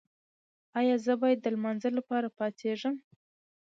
ایا 0.79 0.95
زه 1.05 1.13
باید 1.21 1.39
د 1.41 1.45
لمانځه 1.55 1.89
لپاره 1.97 2.27
پاڅیږم؟ 2.37 2.95